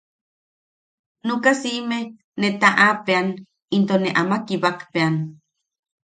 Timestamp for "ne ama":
3.99-4.37